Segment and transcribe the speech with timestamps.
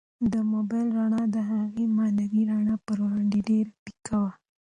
[0.31, 4.31] د موبایل رڼا د هغې معنوي رڼا په وړاندې ډېره پیکه وه.